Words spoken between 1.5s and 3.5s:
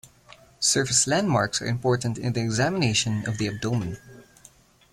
are important in the examination of the